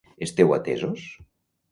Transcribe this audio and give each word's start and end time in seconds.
Esteu 0.25 0.49
atesos? 0.57 1.01